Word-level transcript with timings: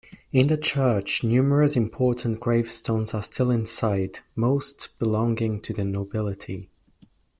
In 0.31 0.47
the 0.47 0.57
church 0.57 1.23
numerous 1.23 1.75
important 1.75 2.39
gravestones 2.39 3.13
are 3.13 3.21
still 3.21 3.51
inside, 3.51 4.21
most 4.35 4.97
belonging 4.97 5.61
to 5.61 5.73
the 5.73 5.83
nobility. 5.83 6.71